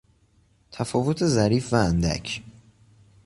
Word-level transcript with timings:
تفاوت 0.71 1.25
ظریف 1.25 1.73
و 1.73 1.75
اندک 1.75 2.41